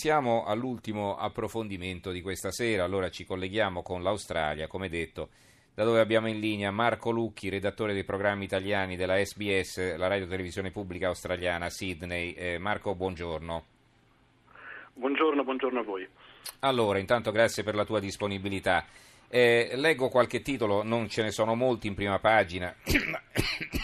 Siamo 0.00 0.44
all'ultimo 0.44 1.16
approfondimento 1.16 2.12
di 2.12 2.22
questa 2.22 2.52
sera, 2.52 2.84
allora 2.84 3.10
ci 3.10 3.24
colleghiamo 3.24 3.82
con 3.82 4.00
l'Australia, 4.00 4.68
come 4.68 4.88
detto, 4.88 5.30
da 5.74 5.82
dove 5.82 5.98
abbiamo 5.98 6.28
in 6.28 6.38
linea 6.38 6.70
Marco 6.70 7.10
Lucchi, 7.10 7.48
redattore 7.48 7.94
dei 7.94 8.04
programmi 8.04 8.44
italiani 8.44 8.94
della 8.94 9.16
SBS, 9.16 9.96
la 9.96 10.06
radio 10.06 10.28
televisione 10.28 10.70
pubblica 10.70 11.08
australiana 11.08 11.68
Sydney. 11.68 12.30
Eh, 12.30 12.58
Marco, 12.58 12.94
buongiorno. 12.94 13.64
Buongiorno, 14.94 15.42
buongiorno 15.42 15.80
a 15.80 15.82
voi. 15.82 16.08
Allora, 16.60 17.00
intanto 17.00 17.32
grazie 17.32 17.64
per 17.64 17.74
la 17.74 17.84
tua 17.84 17.98
disponibilità. 17.98 18.84
Eh, 19.26 19.72
leggo 19.74 20.10
qualche 20.10 20.42
titolo, 20.42 20.84
non 20.84 21.08
ce 21.08 21.24
ne 21.24 21.32
sono 21.32 21.56
molti 21.56 21.88
in 21.88 21.94
prima 21.94 22.20
pagina, 22.20 22.72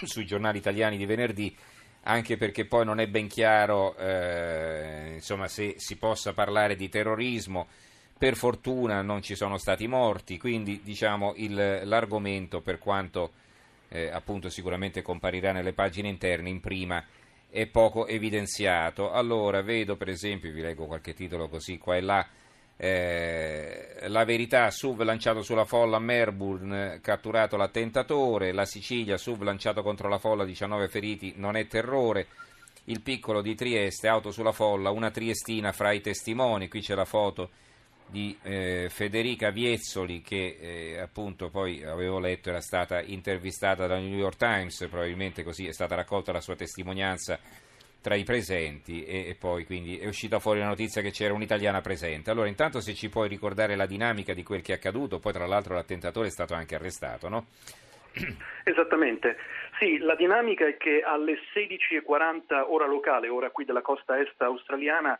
sui 0.04 0.24
giornali 0.24 0.58
italiani 0.58 0.96
di 0.96 1.06
venerdì 1.06 1.56
anche 2.04 2.36
perché 2.36 2.64
poi 2.64 2.84
non 2.84 3.00
è 3.00 3.06
ben 3.06 3.28
chiaro 3.28 3.96
eh, 3.96 5.12
insomma, 5.14 5.48
se 5.48 5.74
si 5.78 5.96
possa 5.96 6.32
parlare 6.32 6.76
di 6.76 6.88
terrorismo. 6.88 7.66
Per 8.16 8.36
fortuna 8.36 9.02
non 9.02 9.22
ci 9.22 9.34
sono 9.34 9.58
stati 9.58 9.86
morti, 9.86 10.38
quindi 10.38 10.80
diciamo, 10.82 11.34
il, 11.36 11.80
l'argomento, 11.82 12.60
per 12.60 12.78
quanto 12.78 13.32
eh, 13.88 14.08
appunto 14.08 14.48
sicuramente 14.48 15.02
comparirà 15.02 15.52
nelle 15.52 15.72
pagine 15.72 16.08
interne, 16.08 16.48
in 16.48 16.60
prima 16.60 17.04
è 17.50 17.66
poco 17.66 18.06
evidenziato. 18.06 19.10
Allora, 19.10 19.62
vedo 19.62 19.96
per 19.96 20.08
esempio, 20.08 20.52
vi 20.52 20.60
leggo 20.60 20.86
qualche 20.86 21.14
titolo 21.14 21.48
così 21.48 21.78
qua 21.78 21.96
e 21.96 22.00
là, 22.00 22.26
eh, 22.76 23.96
la 24.08 24.24
verità, 24.24 24.70
SUV 24.70 25.02
lanciato 25.02 25.42
sulla 25.42 25.64
folla 25.64 25.96
a 25.96 26.00
Melbourne, 26.00 27.00
catturato 27.00 27.56
l'attentatore, 27.56 28.52
la 28.52 28.64
Sicilia, 28.64 29.16
SUV 29.16 29.42
lanciato 29.42 29.82
contro 29.82 30.08
la 30.08 30.18
folla, 30.18 30.44
19 30.44 30.88
feriti, 30.88 31.34
non 31.36 31.56
è 31.56 31.66
terrore, 31.66 32.26
il 32.84 33.00
piccolo 33.00 33.40
di 33.40 33.54
Trieste, 33.54 34.08
auto 34.08 34.30
sulla 34.30 34.52
folla, 34.52 34.90
una 34.90 35.10
triestina 35.10 35.72
fra 35.72 35.92
i 35.92 36.00
testimoni, 36.00 36.68
qui 36.68 36.80
c'è 36.80 36.94
la 36.94 37.06
foto 37.06 37.50
di 38.06 38.36
eh, 38.42 38.88
Federica 38.90 39.50
Viezzoli 39.50 40.20
che 40.20 40.58
eh, 40.60 40.98
appunto 41.00 41.48
poi 41.48 41.82
avevo 41.82 42.18
letto 42.18 42.50
era 42.50 42.60
stata 42.60 43.00
intervistata 43.00 43.86
dal 43.86 44.02
New 44.02 44.18
York 44.18 44.36
Times, 44.36 44.86
probabilmente 44.90 45.42
così 45.42 45.66
è 45.66 45.72
stata 45.72 45.94
raccolta 45.94 46.30
la 46.30 46.40
sua 46.40 46.54
testimonianza 46.54 47.38
tra 48.04 48.16
i 48.16 48.22
presenti 48.22 49.02
e, 49.02 49.30
e, 49.30 49.34
poi 49.34 49.64
quindi 49.64 49.96
è 49.96 50.06
uscita 50.06 50.38
fuori 50.38 50.58
la 50.58 50.66
notizia 50.66 51.00
che 51.00 51.10
c'era 51.10 51.32
un'italiana 51.32 51.80
presente. 51.80 52.30
Allora 52.30 52.48
intanto 52.48 52.82
se 52.82 52.92
ci 52.92 53.08
puoi 53.08 53.28
ricordare 53.28 53.76
la 53.76 53.86
dinamica 53.86 54.34
di 54.34 54.42
quel 54.42 54.60
che 54.60 54.72
è 54.72 54.76
accaduto, 54.76 55.20
poi 55.20 55.32
tra 55.32 55.46
l'altro 55.46 55.72
l'attentatore 55.72 56.26
è 56.26 56.30
stato 56.30 56.52
anche 56.52 56.74
arrestato, 56.74 57.30
no? 57.30 57.46
Esattamente, 58.62 59.38
sì, 59.78 59.96
la 59.96 60.16
dinamica 60.16 60.66
è 60.66 60.76
che 60.76 61.00
alle 61.00 61.38
16.40 61.54 62.66
ora 62.68 62.84
locale, 62.84 63.28
ora 63.28 63.48
qui 63.48 63.64
della 63.64 63.80
costa 63.80 64.20
est 64.20 64.38
australiana, 64.42 65.18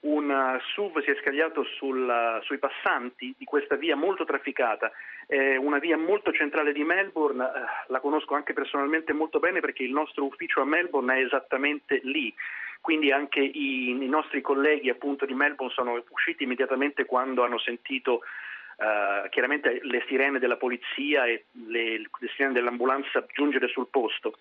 un 0.00 0.30
uh, 0.30 0.58
SUV 0.72 1.02
si 1.02 1.10
è 1.10 1.16
scagliato 1.20 1.64
sul, 1.64 2.08
uh, 2.08 2.42
sui 2.44 2.58
passanti 2.58 3.34
di 3.36 3.44
questa 3.44 3.76
via 3.76 3.96
molto 3.96 4.24
trafficata, 4.24 4.90
è 5.26 5.56
una 5.56 5.78
via 5.78 5.96
molto 5.96 6.32
centrale 6.32 6.72
di 6.72 6.82
Melbourne, 6.84 7.42
uh, 7.42 7.92
la 7.92 8.00
conosco 8.00 8.34
anche 8.34 8.54
personalmente 8.54 9.12
molto 9.12 9.40
bene 9.40 9.60
perché 9.60 9.82
il 9.82 9.92
nostro 9.92 10.24
ufficio 10.24 10.62
a 10.62 10.64
Melbourne 10.64 11.16
è 11.16 11.24
esattamente 11.24 12.00
lì, 12.04 12.32
quindi 12.80 13.12
anche 13.12 13.40
i, 13.40 13.90
i 13.90 14.08
nostri 14.08 14.40
colleghi 14.40 14.88
appunto 14.88 15.26
di 15.26 15.34
Melbourne 15.34 15.74
sono 15.74 16.02
usciti 16.08 16.44
immediatamente 16.44 17.04
quando 17.04 17.44
hanno 17.44 17.58
sentito 17.58 18.22
Uh, 18.80 19.28
chiaramente 19.28 19.80
le 19.82 20.02
sirene 20.08 20.38
della 20.38 20.56
polizia 20.56 21.26
e 21.26 21.44
le, 21.66 21.98
le, 21.98 22.28
sirene 22.34 22.54
dell'ambulanza 22.54 23.26
giungere 23.34 23.68
sul 23.68 23.88
posto. 23.90 24.38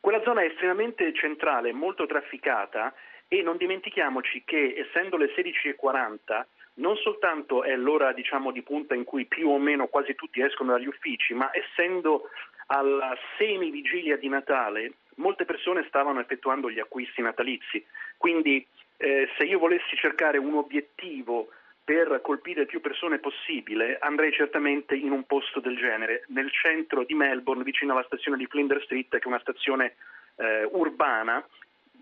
Quella 0.00 0.20
zona 0.22 0.42
è 0.42 0.46
estremamente 0.46 1.14
centrale, 1.14 1.72
molto 1.72 2.04
trafficata 2.06 2.92
e 3.28 3.42
non 3.42 3.56
dimentichiamoci 3.56 4.42
che 4.44 4.74
essendo 4.76 5.16
le 5.16 5.26
16.40 5.26 6.44
non 6.74 6.96
soltanto 6.96 7.62
è 7.62 7.76
l'ora 7.76 8.12
diciamo, 8.12 8.50
di 8.50 8.62
punta 8.62 8.94
in 8.94 9.04
cui 9.04 9.26
più 9.26 9.50
o 9.50 9.58
meno 9.58 9.88
quasi 9.88 10.14
tutti 10.14 10.40
escono 10.40 10.72
dagli 10.72 10.86
uffici, 10.86 11.34
ma 11.34 11.50
essendo 11.52 12.28
alla 12.66 13.16
semi-vigilia 13.36 14.16
di 14.16 14.28
Natale 14.28 14.92
molte 15.16 15.44
persone 15.44 15.84
stavano 15.88 16.20
effettuando 16.20 16.70
gli 16.70 16.78
acquisti 16.78 17.22
natalizi. 17.22 17.84
Quindi 18.16 18.64
eh, 18.96 19.28
se 19.36 19.44
io 19.44 19.58
volessi 19.58 19.96
cercare 19.96 20.38
un 20.38 20.54
obiettivo 20.54 21.48
per 21.82 22.20
colpire 22.22 22.66
più 22.66 22.80
persone 22.80 23.18
possibile, 23.18 23.98
andrei 23.98 24.30
certamente 24.32 24.94
in 24.94 25.10
un 25.10 25.24
posto 25.24 25.58
del 25.58 25.76
genere, 25.76 26.24
nel 26.28 26.52
centro 26.52 27.02
di 27.02 27.14
Melbourne, 27.14 27.64
vicino 27.64 27.92
alla 27.92 28.04
stazione 28.04 28.36
di 28.36 28.46
Flinders 28.46 28.84
Street, 28.84 29.08
che 29.08 29.18
è 29.18 29.26
una 29.26 29.40
stazione 29.40 29.94
eh, 30.36 30.68
urbana 30.70 31.44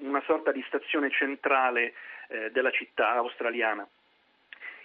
una 0.01 0.23
sorta 0.27 0.53
di 0.53 0.63
stazione 0.67 1.11
centrale 1.11 1.95
eh, 2.29 2.51
della 2.51 2.71
città 2.71 3.13
australiana. 3.13 3.87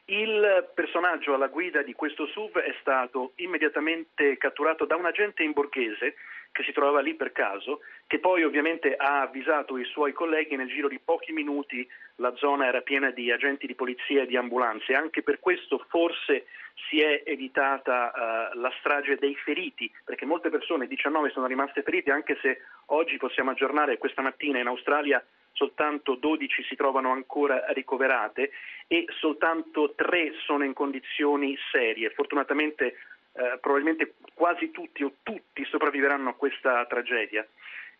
Il 0.05 0.71
personaggio 0.73 1.33
alla 1.33 1.47
guida 1.47 1.83
di 1.83 1.93
questo 1.93 2.25
SUV 2.27 2.57
è 2.57 2.75
stato 2.81 3.33
immediatamente 3.35 4.37
catturato 4.37 4.85
da 4.85 4.95
un 4.95 5.05
agente 5.05 5.43
in 5.43 5.51
borghese 5.51 6.15
che 6.51 6.63
si 6.63 6.71
trovava 6.71 7.01
lì 7.01 7.15
per 7.15 7.31
caso, 7.31 7.79
che 8.07 8.19
poi 8.19 8.43
ovviamente 8.43 8.95
ha 8.95 9.21
avvisato 9.21 9.77
i 9.77 9.85
suoi 9.85 10.11
colleghi 10.11 10.55
nel 10.55 10.67
giro 10.67 10.87
di 10.87 10.99
pochi 10.99 11.31
minuti 11.31 11.87
la 12.15 12.33
zona 12.35 12.67
era 12.67 12.81
piena 12.81 13.09
di 13.09 13.31
agenti 13.31 13.65
di 13.67 13.75
polizia 13.75 14.23
e 14.23 14.27
di 14.27 14.37
ambulanze, 14.37 14.93
anche 14.93 15.23
per 15.23 15.39
questo 15.39 15.83
forse 15.89 16.45
si 16.89 16.99
è 16.99 17.23
evitata 17.25 18.11
uh, 18.53 18.59
la 18.59 18.71
strage 18.79 19.17
dei 19.17 19.35
feriti, 19.35 19.91
perché 20.03 20.25
molte 20.25 20.49
persone, 20.49 20.87
19, 20.87 21.29
sono 21.31 21.47
rimaste 21.47 21.83
ferite, 21.83 22.11
anche 22.11 22.37
se 22.41 22.61
oggi 22.87 23.17
possiamo 23.17 23.51
aggiornare 23.51 23.97
questa 23.97 24.21
mattina 24.21 24.59
in 24.59 24.67
Australia 24.67 25.23
soltanto 25.53 26.15
12 26.15 26.63
si 26.63 26.75
trovano 26.75 27.11
ancora 27.11 27.65
ricoverate 27.73 28.51
e 28.87 29.05
soltanto 29.19 29.93
3 29.95 30.33
sono 30.45 30.63
in 30.63 30.73
condizioni 30.73 31.57
serie. 31.71 32.09
Fortunatamente 32.11 32.95
eh, 33.33 33.57
probabilmente 33.61 34.15
quasi 34.33 34.71
tutti 34.71 35.03
o 35.03 35.13
tutti 35.23 35.63
sopravviveranno 35.65 36.29
a 36.29 36.35
questa 36.35 36.85
tragedia. 36.85 37.45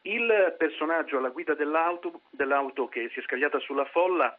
Il 0.04 0.56
personaggio 0.58 1.18
alla 1.18 1.30
guida 1.30 1.54
dell'auto, 1.54 2.22
dell'auto 2.32 2.88
che 2.88 3.10
si 3.14 3.20
è 3.20 3.24
scagliata 3.24 3.60
sulla 3.60 3.86
folla 3.86 4.36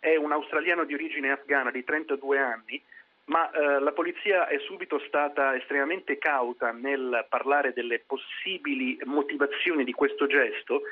è 0.00 0.16
un 0.16 0.32
australiano 0.32 0.84
di 0.84 0.94
origine 0.94 1.30
afghana 1.30 1.70
di 1.70 1.84
32 1.84 2.38
anni, 2.38 2.82
ma 3.26 3.50
eh, 3.50 3.80
la 3.80 3.92
polizia 3.92 4.48
è 4.48 4.58
subito 4.58 4.98
stata 5.06 5.56
estremamente 5.56 6.18
cauta 6.18 6.72
nel 6.72 7.24
parlare 7.28 7.72
delle 7.72 8.00
possibili 8.00 8.98
motivazioni 9.04 9.84
di 9.84 9.92
questo 9.92 10.26
gesto, 10.26 10.82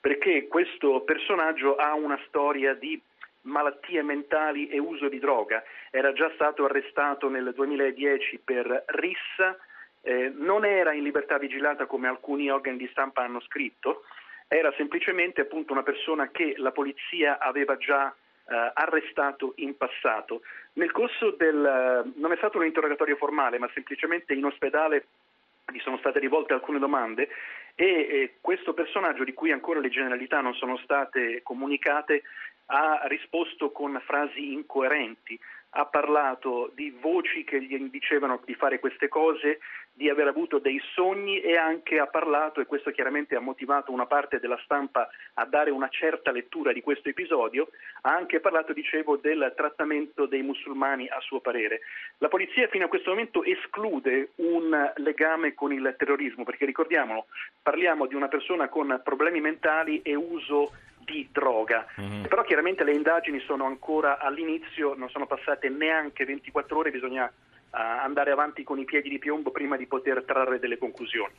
perché 0.00 0.46
questo 0.46 1.00
personaggio 1.00 1.76
ha 1.76 1.94
una 1.94 2.18
storia 2.26 2.74
di 2.74 3.00
malattie 3.42 4.02
mentali 4.02 4.68
e 4.68 4.78
uso 4.78 5.08
di 5.08 5.18
droga. 5.18 5.62
Era 5.90 6.12
già 6.12 6.30
stato 6.34 6.64
arrestato 6.64 7.28
nel 7.28 7.52
2010 7.54 8.40
per 8.44 8.84
rissa, 8.86 9.56
eh, 10.02 10.32
non 10.34 10.64
era 10.64 10.92
in 10.92 11.02
libertà 11.02 11.38
vigilata 11.38 11.86
come 11.86 12.08
alcuni 12.08 12.50
organi 12.50 12.76
di 12.76 12.88
stampa 12.90 13.22
hanno 13.22 13.40
scritto, 13.40 14.04
era 14.48 14.72
semplicemente 14.76 15.42
appunto 15.42 15.72
una 15.72 15.82
persona 15.82 16.28
che 16.30 16.54
la 16.56 16.72
polizia 16.72 17.38
aveva 17.38 17.76
già 17.76 18.08
eh, 18.08 18.70
arrestato 18.74 19.52
in 19.56 19.76
passato. 19.76 20.42
Nel 20.72 20.90
corso 20.90 21.30
del 21.32 22.12
non 22.16 22.32
è 22.32 22.36
stato 22.36 22.58
un 22.58 22.64
interrogatorio 22.64 23.16
formale, 23.16 23.58
ma 23.58 23.70
semplicemente 23.72 24.34
in 24.34 24.44
ospedale 24.44 25.06
gli 25.70 25.78
sono 25.78 25.98
state 25.98 26.18
rivolte 26.18 26.52
alcune 26.52 26.78
domande 26.78 27.28
e 27.74 27.84
eh, 27.86 28.34
questo 28.40 28.74
personaggio 28.74 29.24
di 29.24 29.32
cui 29.32 29.52
ancora 29.52 29.78
le 29.78 29.88
generalità 29.88 30.40
non 30.40 30.54
sono 30.54 30.76
state 30.78 31.42
comunicate 31.42 32.22
ha 32.70 33.02
risposto 33.06 33.70
con 33.72 34.00
frasi 34.04 34.52
incoerenti, 34.52 35.38
ha 35.70 35.86
parlato 35.86 36.70
di 36.74 36.90
voci 36.90 37.44
che 37.44 37.62
gli 37.62 37.78
dicevano 37.90 38.40
di 38.44 38.54
fare 38.54 38.80
queste 38.80 39.08
cose, 39.08 39.60
di 39.92 40.08
aver 40.08 40.28
avuto 40.28 40.58
dei 40.58 40.80
sogni 40.94 41.40
e 41.40 41.56
anche 41.56 41.98
ha 41.98 42.06
parlato, 42.06 42.60
e 42.60 42.66
questo 42.66 42.90
chiaramente 42.90 43.36
ha 43.36 43.40
motivato 43.40 43.92
una 43.92 44.06
parte 44.06 44.40
della 44.40 44.58
stampa 44.64 45.08
a 45.34 45.44
dare 45.44 45.70
una 45.70 45.88
certa 45.88 46.32
lettura 46.32 46.72
di 46.72 46.80
questo 46.80 47.08
episodio, 47.08 47.68
ha 48.02 48.14
anche 48.14 48.40
parlato, 48.40 48.72
dicevo, 48.72 49.16
del 49.16 49.52
trattamento 49.56 50.26
dei 50.26 50.42
musulmani 50.42 51.08
a 51.08 51.20
suo 51.20 51.40
parere. 51.40 51.80
La 52.18 52.28
polizia 52.28 52.66
fino 52.68 52.86
a 52.86 52.88
questo 52.88 53.10
momento 53.10 53.44
esclude 53.44 54.30
un 54.36 54.92
legame 54.96 55.54
con 55.54 55.72
il 55.72 55.94
terrorismo, 55.98 56.44
perché 56.44 56.64
ricordiamolo, 56.64 57.26
parliamo 57.62 58.06
di 58.06 58.14
una 58.14 58.28
persona 58.28 58.68
con 58.68 59.00
problemi 59.04 59.40
mentali 59.40 60.02
e 60.02 60.14
uso 60.14 60.72
di 61.10 61.28
droga. 61.32 61.86
Mm-hmm. 62.00 62.24
Però 62.24 62.42
chiaramente 62.42 62.84
le 62.84 62.94
indagini 62.94 63.40
sono 63.40 63.66
ancora 63.66 64.18
all'inizio, 64.18 64.94
non 64.94 65.08
sono 65.10 65.26
passate 65.26 65.68
neanche 65.68 66.24
24 66.24 66.78
ore, 66.78 66.90
bisogna 66.90 67.24
uh, 67.24 67.68
andare 67.70 68.30
avanti 68.30 68.62
con 68.62 68.78
i 68.78 68.84
piedi 68.84 69.08
di 69.08 69.18
piombo 69.18 69.50
prima 69.50 69.76
di 69.76 69.86
poter 69.86 70.24
trarre 70.24 70.58
delle 70.58 70.78
conclusioni. 70.78 71.32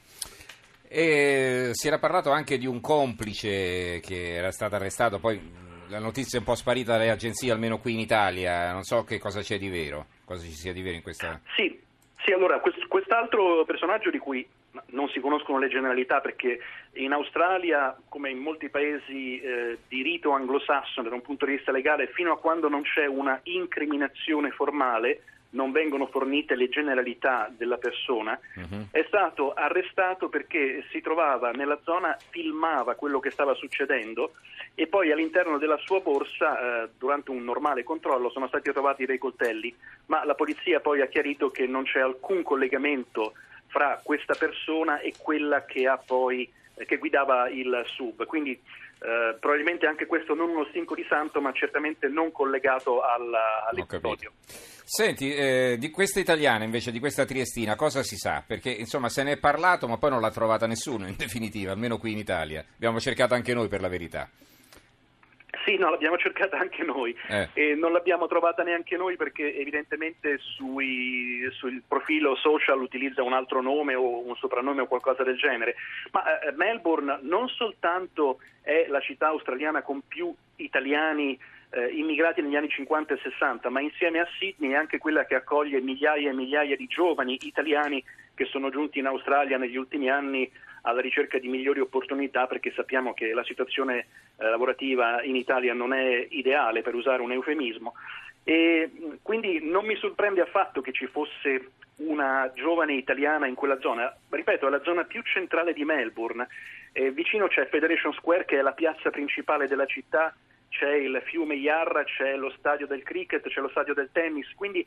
E 0.88 1.69
si 1.71 1.88
era 1.88 2.00
parlato 2.00 2.31
anche 2.31 2.57
di 2.57 2.68
un 2.68 2.81
complice 2.81 4.01
che 4.01 4.35
era 4.35 4.51
stato 4.51 4.75
arrestato, 4.75 5.19
poi 5.19 5.39
la 5.88 6.00
notizia 6.00 6.38
è 6.38 6.41
un 6.41 6.47
po' 6.47 6.56
sparita 6.56 6.97
dalle 6.97 7.09
agenzie, 7.09 7.51
almeno 7.51 7.79
qui 7.79 7.94
in 7.94 8.00
Italia, 8.00 8.71
non 8.74 8.83
so 8.83 9.03
che 9.03 9.17
cosa 9.17 9.41
c'è 9.41 9.57
di 9.57 9.69
vero, 9.69 10.07
cosa 10.25 10.44
ci 10.44 10.51
sia 10.51 10.74
di 10.74 10.81
vero 10.81 10.95
in 10.95 11.01
questa... 11.01 11.39
Sì, 11.56 11.79
sì 12.24 12.31
allora 12.33 12.59
quest- 12.59 12.88
quest'altro 12.88 13.63
personaggio 13.65 14.09
di 14.09 14.17
cui 14.17 14.45
non 14.88 15.09
si 15.09 15.19
conoscono 15.19 15.59
le 15.59 15.68
generalità 15.68 16.19
perché 16.21 16.59
in 16.94 17.12
Australia, 17.12 17.95
come 18.09 18.29
in 18.29 18.38
molti 18.38 18.69
paesi 18.69 19.39
eh, 19.39 19.79
di 19.88 20.01
rito 20.01 20.31
anglosassone 20.31 21.09
da 21.09 21.15
un 21.15 21.21
punto 21.21 21.45
di 21.45 21.56
vista 21.56 21.71
legale, 21.71 22.07
fino 22.07 22.31
a 22.31 22.39
quando 22.39 22.69
non 22.69 22.81
c'è 22.83 23.06
una 23.06 23.39
incriminazione 23.44 24.51
formale, 24.51 25.23
non 25.51 25.71
vengono 25.71 26.07
fornite 26.07 26.56
le 26.56 26.69
generalità 26.69 27.51
della 27.56 27.77
persona, 27.77 28.39
uh-huh. 28.56 28.88
è 28.91 29.03
stato 29.07 29.53
arrestato 29.53 30.29
perché 30.29 30.85
si 30.91 31.01
trovava 31.01 31.51
nella 31.51 31.79
zona, 31.83 32.17
filmava 32.29 32.95
quello 32.95 33.19
che 33.19 33.31
stava 33.31 33.53
succedendo 33.56 34.33
e 34.75 34.88
poi 34.88 35.12
all'interno 35.12 35.57
della 35.57 35.77
sua 35.77 36.00
borsa, 36.00 36.83
eh, 36.83 36.89
durante 36.97 37.31
un 37.31 37.44
normale 37.44 37.83
controllo, 37.83 38.29
sono 38.29 38.47
stati 38.47 38.71
trovati 38.71 39.06
dei 39.06 39.17
coltelli, 39.17 39.75
ma 40.06 40.24
la 40.24 40.35
polizia 40.35 40.79
poi 40.79 41.01
ha 41.01 41.07
chiarito 41.07 41.51
che 41.51 41.67
non 41.67 41.83
c'è 41.83 42.00
alcun 42.00 42.44
collegamento 42.44 43.33
fra 43.71 44.00
questa 44.03 44.35
persona 44.35 45.00
e 45.00 45.13
quella 45.18 45.65
che, 45.65 45.89
poi, 46.06 46.50
eh, 46.75 46.85
che 46.85 46.97
guidava 46.97 47.50
il 47.50 47.83
sub. 47.88 48.25
Quindi 48.25 48.51
eh, 48.51 49.35
probabilmente 49.39 49.88
anche 49.88 50.06
questo 50.06 50.35
non 50.35 50.50
uno 50.50 50.65
stinco 50.65 50.94
di 50.94 51.06
santo, 51.09 51.41
ma 51.41 51.51
certamente 51.53 52.07
non 52.07 52.31
collegato 52.31 53.01
al, 53.01 53.33
all'episodio. 53.69 54.33
Senti, 54.83 55.33
eh, 55.33 55.77
di 55.79 55.89
questa 55.89 56.19
italiana 56.19 56.65
invece, 56.65 56.91
di 56.91 57.00
questa 57.00 57.25
triestina, 57.25 57.75
cosa 57.75 58.03
si 58.03 58.18
sa? 58.18 58.44
Perché 58.45 58.69
insomma 58.69 59.07
se 59.07 59.23
ne 59.23 59.33
è 59.33 59.38
parlato, 59.38 59.88
ma 59.88 59.97
poi 59.97 60.09
non 60.09 60.21
l'ha 60.21 60.31
trovata 60.31 60.67
nessuno 60.67 61.07
in 61.07 61.15
definitiva, 61.15 61.71
almeno 61.71 61.97
qui 61.97 62.12
in 62.12 62.17
Italia. 62.17 62.63
Abbiamo 62.75 63.00
cercato 63.00 63.33
anche 63.33 63.53
noi 63.53 63.69
per 63.69 63.79
la 63.79 63.88
verità. 63.88 64.29
Sì, 65.66 65.78
no, 65.78 65.90
l'abbiamo 65.90 66.18
cercata 66.18 66.58
anche 66.58 66.84
noi 66.84 67.16
eh. 67.28 67.50
e 67.54 67.75
non 67.75 67.92
l'abbiamo 67.92 68.28
trovata 68.28 68.63
neanche 68.63 68.98
noi 68.98 69.16
perché 69.16 69.56
evidentemente 69.56 70.38
sui, 70.40 71.48
sul 71.52 71.81
profilo 71.88 72.36
social 72.36 72.81
utilizza 72.81 73.22
un 73.22 73.34
altro 73.34 73.62
nome 73.62 73.94
o 73.94 74.25
un 74.25 74.36
soprannome 74.36 74.81
o 74.81 74.88
qualcosa 74.88 75.24
del 75.24 75.38
genere. 75.38 75.75
Ma 76.12 76.40
eh, 76.40 76.52
Melbourne 76.54 77.19
non 77.22 77.48
soltanto 77.48 78.40
è 78.62 78.86
la 78.88 79.00
città 79.00 79.28
australiana 79.28 79.81
con 79.81 80.02
più 80.08 80.34
italiani 80.58 81.38
eh, 81.71 81.88
immigrati 81.88 82.41
negli 82.41 82.56
anni 82.56 82.69
50 82.69 83.13
e 83.13 83.19
60, 83.23 83.69
ma 83.69 83.81
insieme 83.81 84.19
a 84.19 84.27
Sydney 84.38 84.71
è 84.71 84.75
anche 84.75 84.97
quella 84.97 85.25
che 85.25 85.35
accoglie 85.35 85.79
migliaia 85.81 86.29
e 86.29 86.33
migliaia 86.33 86.75
di 86.75 86.88
giovani 86.88 87.38
italiani 87.41 88.03
che 88.33 88.45
sono 88.45 88.69
giunti 88.69 89.00
in 89.00 89.06
Australia 89.06 89.57
negli 89.57 89.77
ultimi 89.77 90.09
anni 90.09 90.50
alla 90.83 91.01
ricerca 91.01 91.38
di 91.38 91.47
migliori 91.47 91.79
opportunità 91.79 92.47
perché 92.47 92.71
sappiamo 92.71 93.13
che 93.13 93.33
la 93.33 93.44
situazione 93.44 94.00
eh, 94.38 94.50
lavorativa 94.50 95.21
in 95.23 95.35
Italia 95.35 95.73
non 95.73 95.94
è 95.94 96.27
ideale, 96.31 96.81
per 96.81 96.95
usare 96.95 97.21
un 97.21 97.31
eufemismo. 97.31 97.94
E 98.44 98.89
quindi 99.21 99.59
non 99.63 99.85
mi 99.85 99.95
sorprende 99.95 100.41
affatto 100.41 100.81
che 100.81 100.91
ci 100.91 101.06
fosse 101.06 101.71
una 101.97 102.51
giovane 102.56 102.94
italiana 102.94 103.45
in 103.45 103.56
quella 103.56 103.79
zona. 103.79 104.13
Ripeto, 104.29 104.67
è 104.67 104.69
la 104.69 104.81
zona 104.83 105.03
più 105.03 105.21
centrale 105.21 105.74
di 105.74 105.85
Melbourne. 105.85 106.47
Eh, 106.91 107.12
vicino 107.12 107.47
c'è 107.47 107.67
Federation 107.67 108.12
Square, 108.13 108.45
che 108.45 108.57
è 108.57 108.62
la 108.62 108.74
piazza 108.74 109.12
principale 109.12 109.67
della 109.67 109.85
città, 109.85 110.33
c'è 110.71 110.94
il 110.94 111.21
fiume 111.25 111.56
Yarra, 111.56 112.03
c'è 112.06 112.35
lo 112.35 112.50
stadio 112.57 112.88
del 112.88 113.03
cricket, 113.03 113.45
c'è 113.47 113.59
lo 113.59 113.69
stadio 113.69 113.94
del 113.94 114.09
tennis, 114.12 114.51
quindi 114.56 114.85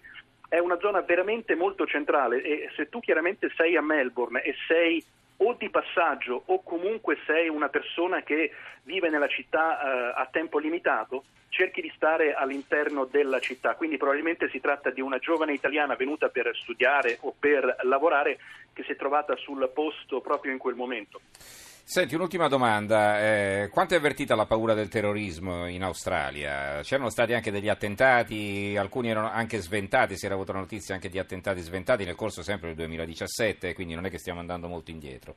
è 0.49 0.59
una 0.59 0.79
zona 0.81 1.03
veramente 1.03 1.55
molto 1.55 1.87
centrale 1.87 2.43
e 2.43 2.71
se 2.75 2.89
tu 2.89 3.01
chiaramente 3.01 3.51
sei 3.55 3.77
a 3.77 3.83
Melbourne 3.83 4.43
e 4.43 4.55
sei 4.67 5.05
o 5.39 5.55
di 5.55 5.69
passaggio 5.69 6.43
o 6.47 6.63
comunque 6.63 7.19
sei 7.27 7.49
una 7.49 7.69
persona 7.69 8.23
che 8.23 8.53
vive 8.85 9.11
nella 9.11 9.29
città 9.29 9.81
eh, 9.81 10.21
a 10.21 10.29
tempo 10.31 10.59
limitato, 10.59 11.25
cerchi 11.49 11.81
di 11.81 11.93
stare 11.95 12.35
all'interno 12.35 13.05
della 13.05 13.41
città. 13.41 13.75
Quindi 13.75 13.97
probabilmente 13.97 14.49
si 14.49 14.61
tratta 14.61 14.91
di 14.91 15.01
una 15.01 15.19
giovane 15.19 15.53
italiana 15.53 15.97
venuta 15.97 16.29
per 16.29 16.51
studiare 16.57 17.19
o 17.21 17.35
per 17.39 17.77
lavorare 17.83 18.39
che 18.73 18.85
si 18.85 18.93
è 18.93 18.97
trovata 18.97 19.37
sul 19.37 19.71
posto 19.75 20.21
proprio 20.21 20.53
in 20.53 20.59
quel 20.59 20.75
momento. 20.77 21.21
Senti, 21.87 22.15
un'ultima 22.15 22.49
domanda. 22.49 23.21
Eh, 23.21 23.69
quanto 23.71 23.93
è 23.93 23.99
avvertita 23.99 24.35
la 24.35 24.47
paura 24.47 24.73
del 24.73 24.89
terrorismo 24.89 25.69
in 25.69 25.83
Australia? 25.83 26.81
C'erano 26.83 27.11
stati 27.11 27.35
anche 27.35 27.51
degli 27.51 27.69
attentati, 27.69 28.75
alcuni 28.75 29.11
erano 29.11 29.31
anche 29.31 29.59
sventati, 29.59 30.17
si 30.17 30.25
era 30.25 30.35
avuto 30.35 30.53
notizia 30.53 30.95
anche 30.95 31.11
di 31.11 31.19
attentati 31.19 31.61
sventati 31.61 32.07
nel 32.07 32.15
corso 32.15 32.43
sempre 32.43 32.69
del 32.69 32.77
2017, 32.77 33.75
quindi 33.75 33.95
non 33.95 34.07
è 34.07 34.11
che 34.11 34.17
stiamo 34.17 34.41
andando 34.41 34.67
molto 34.67 34.91
indietro. 34.91 35.35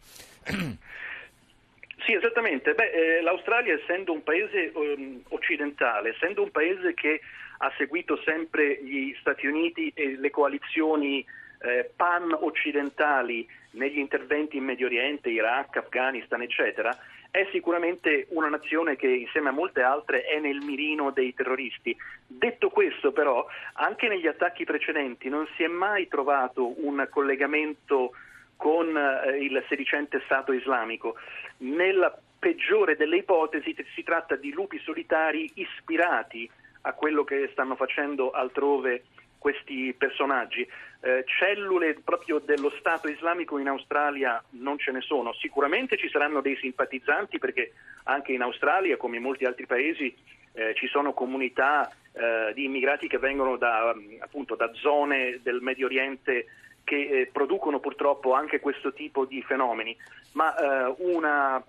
Sì, 2.05 2.13
esattamente. 2.13 2.73
Beh, 2.73 2.91
eh, 2.91 3.21
L'Australia, 3.21 3.73
essendo 3.73 4.13
un 4.13 4.23
paese 4.23 4.71
um, 4.73 5.21
occidentale, 5.27 6.11
essendo 6.11 6.41
un 6.43 6.51
paese 6.51 6.93
che 6.93 7.19
ha 7.57 7.73
seguito 7.75 8.21
sempre 8.23 8.81
gli 8.81 9.13
Stati 9.19 9.45
Uniti 9.47 9.91
e 9.93 10.15
le 10.15 10.29
coalizioni 10.29 11.25
eh, 11.59 11.89
pan-occidentali 11.95 13.47
negli 13.71 13.99
interventi 13.99 14.57
in 14.57 14.63
Medio 14.63 14.87
Oriente, 14.87 15.29
Iraq, 15.29 15.77
Afghanistan, 15.77 16.41
eccetera, 16.41 16.97
è 17.29 17.47
sicuramente 17.51 18.27
una 18.29 18.47
nazione 18.47 18.95
che 18.95 19.07
insieme 19.07 19.49
a 19.49 19.51
molte 19.51 19.81
altre 19.81 20.23
è 20.23 20.39
nel 20.39 20.61
mirino 20.61 21.11
dei 21.11 21.33
terroristi. 21.33 21.95
Detto 22.25 22.69
questo 22.69 23.11
però, 23.11 23.45
anche 23.73 24.07
negli 24.07 24.27
attacchi 24.27 24.63
precedenti 24.63 25.29
non 25.29 25.47
si 25.55 25.63
è 25.63 25.67
mai 25.67 26.07
trovato 26.07 26.83
un 26.83 27.05
collegamento 27.09 28.13
con 28.55 28.97
eh, 28.97 29.37
il 29.37 29.63
sedicente 29.67 30.21
Stato 30.25 30.51
islamico. 30.51 31.15
Nella 31.57 32.17
peggiore 32.39 32.95
delle 32.95 33.17
ipotesi 33.17 33.75
si 33.93 34.03
tratta 34.03 34.35
di 34.35 34.51
lupi 34.51 34.79
solitari 34.79 35.49
ispirati 35.55 36.49
a 36.81 36.93
quello 36.93 37.23
che 37.23 37.49
stanno 37.51 37.75
facendo 37.75 38.31
altrove 38.31 39.03
questi 39.37 39.93
personaggi. 39.97 40.67
Eh, 40.99 41.23
cellule 41.25 41.95
proprio 42.03 42.39
dello 42.39 42.71
Stato 42.79 43.07
islamico 43.07 43.57
in 43.59 43.67
Australia 43.67 44.43
non 44.51 44.77
ce 44.77 44.91
ne 44.91 45.01
sono. 45.01 45.33
Sicuramente 45.33 45.97
ci 45.97 46.09
saranno 46.09 46.41
dei 46.41 46.57
simpatizzanti 46.57 47.37
perché 47.37 47.73
anche 48.03 48.31
in 48.31 48.41
Australia, 48.41 48.97
come 48.97 49.17
in 49.17 49.23
molti 49.23 49.45
altri 49.45 49.65
paesi, 49.65 50.15
eh, 50.53 50.73
ci 50.75 50.87
sono 50.87 51.13
comunità 51.13 51.91
eh, 52.13 52.51
di 52.53 52.65
immigrati 52.65 53.07
che 53.07 53.19
vengono 53.19 53.57
da, 53.57 53.95
appunto, 54.19 54.55
da 54.55 54.71
zone 54.73 55.39
del 55.43 55.61
Medio 55.61 55.85
Oriente 55.85 56.47
che 56.83 56.95
eh, 56.95 57.29
producono 57.31 57.79
purtroppo 57.79 58.33
anche 58.33 58.59
questo 58.59 58.93
tipo 58.93 59.25
di 59.25 59.41
fenomeni, 59.43 59.95
ma 60.31 60.55
eh, 60.55 60.95
una 60.99 61.63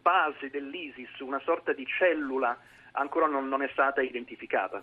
base 0.00 0.50
dell'ISIS, 0.50 1.18
una 1.20 1.40
sorta 1.40 1.72
di 1.72 1.86
cellula 1.86 2.56
ancora 2.92 3.26
non, 3.26 3.48
non 3.48 3.62
è 3.62 3.68
stata 3.72 4.00
identificata. 4.00 4.82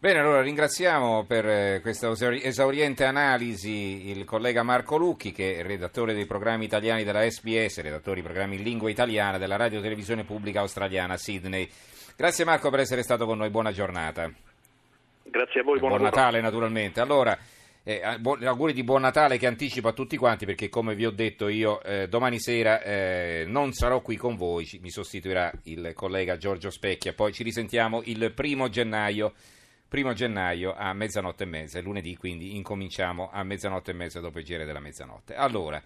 Bene, 0.00 0.20
allora 0.20 0.42
ringraziamo 0.42 1.24
per 1.24 1.44
eh, 1.44 1.80
questa 1.82 2.12
esauriente 2.12 3.04
analisi 3.04 4.08
il 4.10 4.24
collega 4.24 4.62
Marco 4.62 4.96
Lucchi, 4.96 5.32
che 5.32 5.56
è 5.56 5.62
redattore 5.64 6.14
dei 6.14 6.24
programmi 6.24 6.66
italiani 6.66 7.02
della 7.02 7.28
SBS, 7.28 7.80
redattore 7.80 8.14
dei 8.14 8.22
programmi 8.22 8.54
in 8.54 8.62
lingua 8.62 8.90
italiana 8.90 9.38
della 9.38 9.56
radio 9.56 9.80
televisione 9.80 10.22
pubblica 10.22 10.60
australiana 10.60 11.16
Sydney. 11.16 11.68
Grazie 12.16 12.44
Marco 12.44 12.70
per 12.70 12.78
essere 12.78 13.02
stato 13.02 13.26
con 13.26 13.38
noi, 13.38 13.50
buona 13.50 13.72
giornata. 13.72 14.30
Grazie 15.24 15.62
a 15.62 15.64
voi, 15.64 15.80
buon, 15.80 15.90
buon 15.90 16.02
Natale 16.02 16.40
naturalmente. 16.40 17.00
Allora, 17.00 17.36
eh, 17.82 18.00
auguri 18.00 18.72
di 18.72 18.84
buon 18.84 19.00
Natale 19.00 19.36
che 19.36 19.48
anticipo 19.48 19.88
a 19.88 19.92
tutti 19.92 20.16
quanti 20.16 20.46
perché 20.46 20.68
come 20.68 20.94
vi 20.94 21.06
ho 21.06 21.10
detto 21.10 21.48
io 21.48 21.82
eh, 21.82 22.06
domani 22.06 22.38
sera 22.38 22.80
eh, 22.82 23.46
non 23.48 23.72
sarò 23.72 24.00
qui 24.00 24.14
con 24.14 24.36
voi, 24.36 24.64
mi 24.80 24.90
sostituirà 24.90 25.50
il 25.64 25.90
collega 25.92 26.36
Giorgio 26.36 26.70
Specchia, 26.70 27.14
poi 27.14 27.32
ci 27.32 27.42
risentiamo 27.42 28.02
il 28.04 28.32
primo 28.32 28.68
gennaio 28.68 29.32
primo 29.88 30.12
gennaio 30.12 30.74
a 30.76 30.92
mezzanotte 30.92 31.44
e 31.44 31.46
mezza, 31.46 31.80
lunedì, 31.80 32.14
quindi 32.16 32.56
incominciamo 32.56 33.30
a 33.32 33.42
mezzanotte 33.42 33.92
e 33.92 33.94
mezza 33.94 34.20
dopo 34.20 34.38
il 34.38 34.44
giro 34.44 34.66
della 34.66 34.80
mezzanotte. 34.80 35.34
Allora, 35.34 35.82